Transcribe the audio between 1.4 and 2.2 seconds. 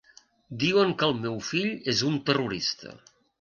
fill és un